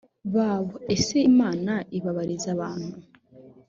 [0.33, 2.95] babo ese imana ibabariza abantu